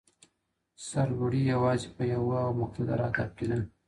سرلوړي 0.87 1.41
یوازي 1.53 1.87
په 1.95 2.03
یوه 2.13 2.37
او 2.45 2.51
مقتدر 2.61 2.97
هدف 3.07 3.29
کي 3.37 3.45
ده. 3.49 3.57